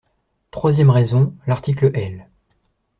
Troisième 0.49 0.89
raison: 0.89 1.35
l’article 1.45 1.91
L. 1.93 2.27